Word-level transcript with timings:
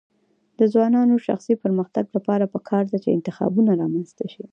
د 0.59 0.61
ځوانانو 0.73 1.13
د 1.19 1.23
شخصي 1.27 1.53
پرمختګ 1.63 2.05
لپاره 2.15 2.51
پکار 2.53 2.83
ده 2.91 2.97
چې 3.03 3.09
انتخابونه 3.17 3.71
رامنځته 3.81 4.23
کړي. 4.31 4.47